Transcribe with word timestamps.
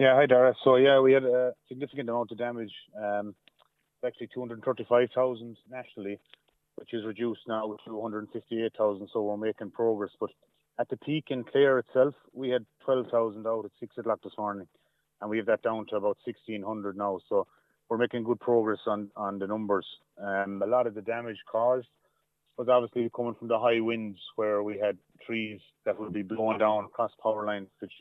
Yeah, 0.00 0.16
hi 0.16 0.26
Dara. 0.26 0.54
So 0.64 0.74
yeah, 0.74 0.98
we 0.98 1.12
had 1.12 1.22
a 1.22 1.52
significant 1.68 2.08
amount 2.08 2.32
of 2.32 2.38
damage. 2.38 2.72
Um, 3.00 3.34
actually 4.04 4.28
235,000 4.34 5.56
nationally, 5.70 6.18
which 6.74 6.92
is 6.92 7.04
reduced 7.06 7.42
now 7.46 7.76
to 7.86 7.94
158,000. 7.94 9.08
So 9.12 9.22
we're 9.22 9.36
making 9.36 9.70
progress. 9.70 10.10
But 10.18 10.30
at 10.80 10.88
the 10.88 10.96
peak 10.96 11.26
in 11.28 11.44
Clare 11.44 11.78
itself, 11.78 12.14
we 12.32 12.48
had 12.48 12.66
12,000 12.84 13.46
out 13.46 13.64
at 13.64 13.70
six 13.78 13.96
o'clock 13.96 14.18
this 14.24 14.32
morning, 14.36 14.66
and 15.20 15.30
we 15.30 15.36
have 15.36 15.46
that 15.46 15.62
down 15.62 15.86
to 15.90 15.96
about 15.96 16.18
1,600 16.24 16.96
now. 16.96 17.20
So 17.28 17.46
we're 17.88 17.96
making 17.96 18.24
good 18.24 18.40
progress 18.40 18.80
on 18.88 19.10
on 19.14 19.38
the 19.38 19.46
numbers. 19.46 19.86
Um, 20.20 20.60
a 20.60 20.66
lot 20.66 20.88
of 20.88 20.94
the 20.94 21.02
damage 21.02 21.38
caused 21.50 21.86
was 22.58 22.68
obviously 22.68 23.08
coming 23.14 23.36
from 23.38 23.46
the 23.46 23.60
high 23.60 23.80
winds 23.80 24.18
where 24.34 24.62
we 24.64 24.76
had 24.76 24.98
trees 25.24 25.60
that 25.84 26.00
would 26.00 26.12
be 26.12 26.22
blown 26.22 26.58
down 26.58 26.84
across 26.84 27.12
power 27.22 27.46
lines, 27.46 27.68
which 27.78 27.92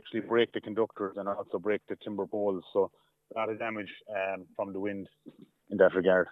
actually 0.00 0.20
break 0.28 0.52
the 0.52 0.60
conductors 0.60 1.14
and 1.16 1.28
also 1.28 1.58
break 1.58 1.80
the 1.88 1.96
timber 2.04 2.26
poles. 2.26 2.64
So 2.72 2.90
a 3.34 3.38
lot 3.38 3.48
of 3.50 3.58
damage 3.58 3.90
um, 4.10 4.46
from 4.56 4.72
the 4.72 4.80
wind 4.80 5.08
in 5.70 5.78
that 5.78 5.94
regard. 5.94 6.28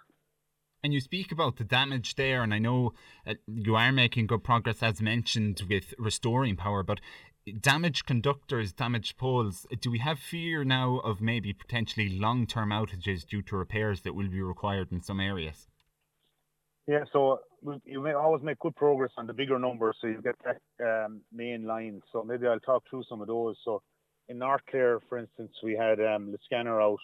And 0.82 0.94
you 0.94 1.00
speak 1.00 1.30
about 1.30 1.56
the 1.56 1.64
damage 1.64 2.14
there, 2.14 2.42
and 2.42 2.54
I 2.54 2.58
know 2.58 2.94
uh, 3.26 3.34
you 3.46 3.76
are 3.76 3.92
making 3.92 4.28
good 4.28 4.42
progress, 4.42 4.82
as 4.82 5.02
mentioned, 5.02 5.62
with 5.68 5.92
restoring 5.98 6.56
power. 6.56 6.82
But 6.82 7.00
damaged 7.60 8.06
conductors, 8.06 8.72
damaged 8.72 9.18
poles, 9.18 9.66
do 9.80 9.90
we 9.90 9.98
have 9.98 10.18
fear 10.18 10.64
now 10.64 10.98
of 10.98 11.20
maybe 11.20 11.52
potentially 11.52 12.08
long 12.08 12.46
term 12.46 12.70
outages 12.70 13.26
due 13.26 13.42
to 13.42 13.56
repairs 13.56 14.02
that 14.02 14.14
will 14.14 14.28
be 14.28 14.40
required 14.40 14.90
in 14.90 15.02
some 15.02 15.20
areas? 15.20 15.68
Yeah, 16.86 17.04
so 17.12 17.40
you 17.84 18.00
may 18.00 18.12
always 18.12 18.42
make 18.42 18.58
good 18.58 18.76
progress 18.76 19.10
on 19.16 19.26
the 19.26 19.32
bigger 19.32 19.58
numbers, 19.58 19.96
so 20.00 20.06
you 20.06 20.22
get 20.22 20.36
that 20.44 21.04
um, 21.04 21.20
main 21.32 21.64
line. 21.64 22.00
So 22.12 22.22
maybe 22.22 22.46
I'll 22.46 22.60
talk 22.60 22.84
through 22.88 23.04
some 23.08 23.20
of 23.20 23.26
those. 23.26 23.56
So 23.64 23.82
in 24.28 24.38
North 24.38 24.62
Clare, 24.70 25.00
for 25.08 25.18
instance, 25.18 25.52
we 25.62 25.76
had 25.76 26.00
um, 26.00 26.34
Liscannor 26.34 26.82
out. 26.82 26.98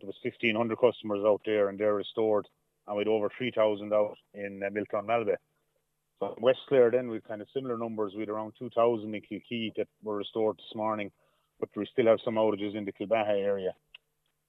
There 0.00 0.06
was 0.06 0.16
1,500 0.22 0.78
customers 0.78 1.22
out 1.24 1.42
there, 1.44 1.68
and 1.68 1.78
they're 1.78 1.94
restored, 1.94 2.46
and 2.86 2.96
we 2.96 3.02
had 3.02 3.08
over 3.08 3.30
3,000 3.36 3.92
out 3.92 4.16
in 4.34 4.62
uh, 4.62 4.70
Miltown 4.70 5.06
Malbay. 5.06 5.36
So 6.18 6.34
West 6.40 6.60
Clare, 6.68 6.90
then 6.90 7.08
we 7.08 7.20
kind 7.20 7.42
of 7.42 7.48
similar 7.54 7.78
numbers. 7.78 8.12
We 8.14 8.20
had 8.20 8.30
around 8.30 8.52
2,000 8.58 9.14
in 9.14 9.20
Kilkee 9.20 9.72
that 9.76 9.88
were 10.02 10.16
restored 10.16 10.56
this 10.56 10.74
morning, 10.74 11.10
but 11.58 11.68
we 11.76 11.86
still 11.92 12.06
have 12.06 12.18
some 12.24 12.34
outages 12.34 12.74
in 12.74 12.84
the 12.84 12.92
Kilbaha 12.92 13.42
area. 13.42 13.74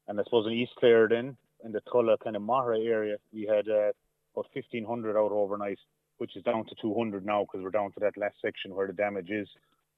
And 0.07 0.19
I 0.19 0.23
suppose 0.23 0.47
in 0.47 0.53
East 0.53 0.73
Clare, 0.79 1.07
then 1.07 1.37
in 1.63 1.71
the 1.71 1.81
Tulla 1.91 2.17
kind 2.23 2.35
of 2.35 2.41
Maghera 2.41 2.85
area, 2.85 3.17
we 3.33 3.43
had 3.45 3.67
uh, 3.69 3.91
about 4.33 4.47
1,500 4.53 5.17
out 5.17 5.31
overnight, 5.31 5.79
which 6.17 6.35
is 6.35 6.43
down 6.43 6.65
to 6.65 6.75
200 6.81 7.25
now 7.25 7.43
because 7.43 7.63
we're 7.63 7.71
down 7.71 7.91
to 7.93 7.99
that 7.99 8.17
last 8.17 8.35
section 8.41 8.75
where 8.75 8.87
the 8.87 8.93
damage 8.93 9.29
is. 9.29 9.47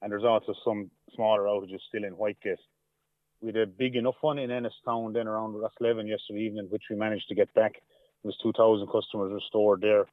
And 0.02 0.10
there's 0.10 0.24
also 0.24 0.54
some 0.64 0.90
smaller 1.14 1.42
outages 1.42 1.80
still 1.88 2.04
in 2.04 2.14
Whitegate. 2.14 2.58
We 3.40 3.48
had 3.48 3.56
a 3.56 3.66
big 3.66 3.96
enough 3.96 4.16
one 4.20 4.38
in 4.38 4.50
Ennistown 4.50 5.12
then 5.12 5.28
around 5.28 5.54
Roslevan 5.54 6.08
yesterday 6.08 6.40
evening, 6.40 6.66
which 6.70 6.84
we 6.90 6.96
managed 6.96 7.28
to 7.28 7.34
get 7.34 7.52
back. 7.54 7.74
There 8.22 8.28
was 8.28 8.38
2,000 8.42 8.86
customers 8.90 9.32
restored 9.32 9.82
there. 9.82 10.06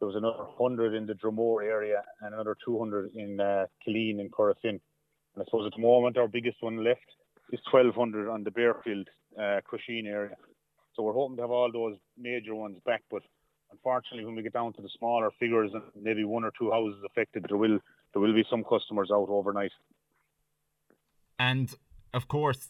There 0.00 0.08
was 0.08 0.16
another 0.16 0.44
100 0.56 0.94
in 0.94 1.06
the 1.06 1.14
Dromore 1.14 1.62
area 1.62 2.02
and 2.20 2.34
another 2.34 2.56
200 2.64 3.14
in 3.14 3.40
uh, 3.40 3.66
Killeen 3.86 4.20
and 4.20 4.30
Corofin. 4.32 4.80
And 5.34 5.42
I 5.42 5.44
suppose 5.44 5.66
at 5.66 5.76
the 5.76 5.82
moment 5.82 6.16
our 6.16 6.28
biggest 6.28 6.58
one 6.60 6.82
left 6.82 7.04
is 7.52 7.60
1,200 7.70 8.28
on 8.28 8.44
the 8.44 8.50
Barefield, 8.50 9.08
uh, 9.38 9.60
area. 9.88 10.36
So 10.94 11.02
we're 11.02 11.12
hoping 11.12 11.36
to 11.36 11.42
have 11.42 11.50
all 11.50 11.70
those 11.72 11.96
major 12.16 12.54
ones 12.54 12.78
back, 12.86 13.02
but 13.10 13.22
unfortunately, 13.74 14.24
when 14.24 14.36
we 14.36 14.42
get 14.42 14.52
down 14.52 14.72
to 14.74 14.82
the 14.82 14.88
smaller 14.98 15.30
figures 15.38 15.70
and 15.74 15.82
maybe 16.00 16.24
one 16.24 16.44
or 16.44 16.52
two 16.58 16.70
houses 16.70 17.02
affected, 17.04 17.44
there 17.48 17.58
will 17.58 17.78
there 18.12 18.22
will 18.22 18.34
be 18.34 18.44
some 18.48 18.64
customers 18.64 19.10
out 19.12 19.28
overnight. 19.28 19.72
And 21.38 21.74
of 22.12 22.28
course, 22.28 22.68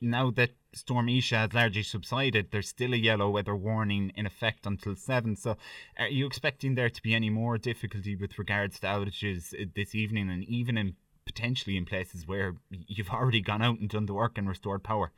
now 0.00 0.30
that 0.32 0.50
Storm 0.72 1.08
Isha 1.08 1.36
has 1.36 1.52
largely 1.52 1.82
subsided, 1.82 2.50
there's 2.50 2.68
still 2.68 2.94
a 2.94 2.96
yellow 2.96 3.30
weather 3.30 3.54
warning 3.54 4.12
in 4.16 4.26
effect 4.26 4.66
until 4.66 4.96
7. 4.96 5.36
So, 5.36 5.56
are 5.98 6.08
you 6.08 6.26
expecting 6.26 6.74
there 6.74 6.90
to 6.90 7.02
be 7.02 7.14
any 7.14 7.30
more 7.30 7.58
difficulty 7.58 8.16
with 8.16 8.38
regards 8.38 8.80
to 8.80 8.86
outages 8.86 9.54
uh, 9.54 9.66
this 9.74 9.94
evening 9.94 10.30
and 10.30 10.44
even 10.44 10.76
in 10.78 10.94
potentially 11.24 11.76
in 11.76 11.84
places 11.84 12.26
where 12.26 12.54
you've 12.70 13.10
already 13.10 13.40
gone 13.40 13.62
out 13.62 13.78
and 13.80 13.90
done 13.90 14.06
the 14.06 14.14
work 14.14 14.38
and 14.38 14.48
restored 14.48 14.82
power? 14.82 15.12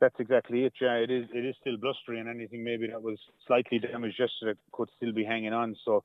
That's 0.00 0.18
exactly 0.18 0.64
it. 0.64 0.72
Yeah, 0.80 0.94
it 0.94 1.10
is. 1.10 1.26
It 1.34 1.44
is 1.44 1.54
still 1.60 1.76
blustery, 1.76 2.20
and 2.20 2.28
anything 2.28 2.64
maybe 2.64 2.86
that 2.86 3.02
was 3.02 3.18
slightly 3.46 3.78
damaged 3.78 4.18
yesterday 4.18 4.58
could 4.72 4.88
still 4.96 5.12
be 5.12 5.24
hanging 5.24 5.52
on. 5.52 5.76
So 5.84 6.04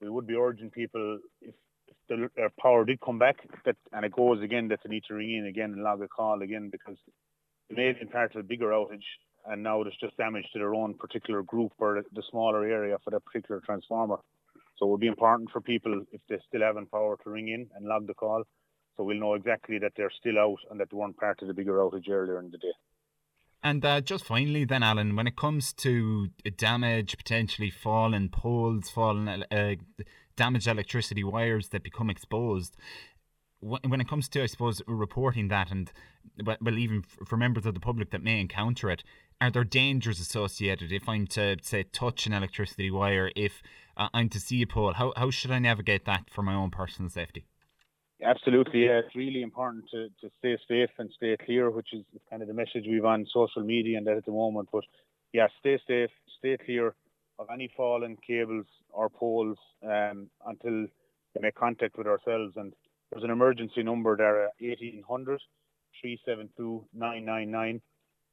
we 0.00 0.08
would 0.08 0.26
be 0.26 0.34
urging 0.34 0.70
people 0.70 1.18
if, 1.42 1.54
if 1.86 1.96
the, 2.08 2.30
their 2.36 2.50
power 2.58 2.86
did 2.86 3.00
come 3.02 3.18
back, 3.18 3.36
that 3.66 3.76
and 3.92 4.04
it 4.04 4.12
goes 4.12 4.40
again, 4.42 4.68
that 4.68 4.80
they 4.82 4.90
need 4.90 5.04
to 5.08 5.14
ring 5.14 5.34
in 5.34 5.46
again 5.46 5.72
and 5.72 5.82
log 5.82 6.00
a 6.00 6.08
call 6.08 6.40
again 6.40 6.70
because 6.72 6.96
it 7.68 7.76
may 7.76 7.88
have 7.88 7.98
been 7.98 8.08
part 8.08 8.34
of 8.34 8.40
a 8.40 8.48
bigger 8.48 8.70
outage, 8.70 9.04
and 9.46 9.62
now 9.62 9.82
there's 9.82 9.96
just 10.00 10.16
damage 10.16 10.46
to 10.54 10.58
their 10.58 10.74
own 10.74 10.94
particular 10.94 11.42
group 11.42 11.72
or 11.78 12.02
the 12.14 12.22
smaller 12.30 12.64
area 12.64 12.96
for 13.04 13.10
that 13.10 13.24
particular 13.26 13.60
transformer. 13.60 14.16
So 14.78 14.86
it 14.86 14.90
would 14.90 15.00
be 15.00 15.06
important 15.06 15.50
for 15.50 15.60
people 15.60 16.02
if 16.12 16.20
they 16.30 16.38
still 16.48 16.62
haven't 16.62 16.90
power 16.90 17.18
to 17.22 17.30
ring 17.30 17.48
in 17.48 17.66
and 17.76 17.86
log 17.86 18.06
the 18.06 18.14
call, 18.14 18.44
so 18.96 19.04
we'll 19.04 19.20
know 19.20 19.34
exactly 19.34 19.78
that 19.80 19.92
they're 19.96 20.12
still 20.18 20.38
out 20.38 20.58
and 20.70 20.80
that 20.80 20.88
they 20.90 20.96
weren't 20.96 21.18
part 21.18 21.42
of 21.42 21.48
the 21.48 21.54
bigger 21.54 21.74
outage 21.74 22.08
earlier 22.08 22.38
in 22.38 22.50
the 22.50 22.58
day. 22.58 22.72
And 23.64 23.82
uh, 23.82 24.02
just 24.02 24.26
finally, 24.26 24.66
then, 24.66 24.82
Alan, 24.82 25.16
when 25.16 25.26
it 25.26 25.36
comes 25.36 25.72
to 25.72 26.28
damage, 26.58 27.16
potentially 27.16 27.70
fallen 27.70 28.28
poles, 28.28 28.90
fallen 28.90 29.26
uh, 29.50 29.74
damaged 30.36 30.68
electricity 30.68 31.24
wires 31.24 31.70
that 31.70 31.82
become 31.82 32.10
exposed, 32.10 32.76
when 33.60 34.02
it 34.02 34.08
comes 34.08 34.28
to, 34.28 34.42
I 34.42 34.46
suppose, 34.46 34.82
reporting 34.86 35.48
that, 35.48 35.70
and 35.70 35.90
well, 36.44 36.78
even 36.78 37.02
for 37.02 37.38
members 37.38 37.64
of 37.64 37.72
the 37.72 37.80
public 37.80 38.10
that 38.10 38.22
may 38.22 38.38
encounter 38.38 38.90
it, 38.90 39.02
are 39.40 39.50
there 39.50 39.64
dangers 39.64 40.20
associated 40.20 40.92
if 40.92 41.08
I'm 41.08 41.26
to 41.28 41.56
say 41.62 41.84
touch 41.84 42.26
an 42.26 42.34
electricity 42.34 42.90
wire, 42.90 43.30
if 43.34 43.62
uh, 43.96 44.08
I'm 44.12 44.28
to 44.28 44.40
see 44.40 44.60
a 44.60 44.66
pole? 44.66 44.92
How 44.92 45.14
how 45.16 45.30
should 45.30 45.50
I 45.50 45.58
navigate 45.58 46.04
that 46.04 46.28
for 46.30 46.42
my 46.42 46.54
own 46.54 46.70
personal 46.70 47.10
safety? 47.10 47.46
Absolutely, 48.22 48.84
yeah. 48.84 49.00
It's 49.04 49.16
really 49.16 49.42
important 49.42 49.84
to, 49.90 50.08
to 50.20 50.30
stay 50.38 50.56
safe 50.68 50.90
and 50.98 51.10
stay 51.16 51.36
clear, 51.44 51.70
which 51.70 51.88
is 51.92 52.04
kind 52.30 52.42
of 52.42 52.48
the 52.48 52.54
message 52.54 52.84
we've 52.86 53.04
on 53.04 53.26
social 53.32 53.62
media 53.62 53.98
and 53.98 54.06
that 54.06 54.16
at 54.16 54.24
the 54.24 54.32
moment. 54.32 54.68
But 54.72 54.84
yeah, 55.32 55.48
stay 55.60 55.78
safe, 55.86 56.10
stay 56.38 56.56
clear 56.64 56.94
of 57.38 57.48
any 57.52 57.70
fallen 57.76 58.16
cables 58.24 58.66
or 58.90 59.08
poles 59.08 59.58
um, 59.82 60.30
until 60.46 60.86
they 61.34 61.40
make 61.40 61.56
contact 61.56 61.98
with 61.98 62.06
ourselves. 62.06 62.54
And 62.56 62.72
there's 63.10 63.24
an 63.24 63.30
emergency 63.30 63.82
number 63.82 64.16
there, 64.16 64.50
1800 64.60 65.40
372 66.00 66.86
999. 66.94 67.80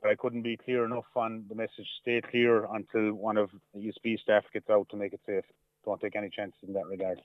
But 0.02 0.12
I 0.12 0.16
couldn't 0.16 0.42
be 0.42 0.58
clear 0.58 0.86
enough 0.86 1.06
on 1.16 1.46
the 1.50 1.56
message. 1.56 1.88
Stay 2.02 2.22
clear 2.22 2.66
until 2.74 3.14
one 3.14 3.38
of 3.38 3.50
the 3.74 3.80
ESB 3.80 4.20
staff 4.20 4.44
gets 4.54 4.70
out 4.70 4.88
to 4.90 4.98
make 4.98 5.14
it 5.14 5.22
safe. 5.26 5.46
Don't 5.86 6.00
take 6.02 6.16
any 6.16 6.30
chances 6.30 6.60
in 6.68 6.74
that 6.74 6.88
regard. 6.88 7.22